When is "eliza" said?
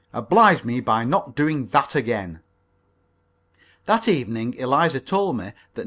4.55-4.99